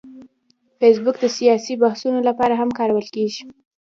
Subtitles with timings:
[0.79, 3.41] فېسبوک د سیاسي بحثونو لپاره هم کارول کېږي